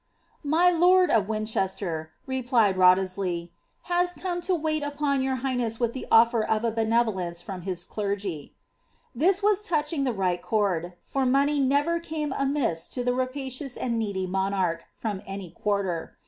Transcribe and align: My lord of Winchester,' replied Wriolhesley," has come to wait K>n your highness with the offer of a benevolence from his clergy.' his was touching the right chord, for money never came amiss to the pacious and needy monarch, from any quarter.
My 0.43 0.71
lord 0.71 1.11
of 1.11 1.27
Winchester,' 1.29 2.09
replied 2.25 2.75
Wriolhesley," 2.75 3.51
has 3.83 4.15
come 4.15 4.41
to 4.41 4.55
wait 4.55 4.81
K>n 4.81 5.21
your 5.23 5.35
highness 5.35 5.79
with 5.79 5.93
the 5.93 6.07
offer 6.11 6.43
of 6.43 6.63
a 6.65 6.71
benevolence 6.71 7.39
from 7.39 7.61
his 7.61 7.83
clergy.' 7.83 8.55
his 9.15 9.43
was 9.43 9.61
touching 9.61 10.03
the 10.03 10.11
right 10.11 10.41
chord, 10.41 10.95
for 11.03 11.23
money 11.23 11.59
never 11.59 11.99
came 11.99 12.33
amiss 12.35 12.87
to 12.87 13.03
the 13.03 13.11
pacious 13.31 13.77
and 13.77 13.99
needy 13.99 14.25
monarch, 14.25 14.85
from 14.95 15.21
any 15.27 15.51
quarter. 15.51 16.17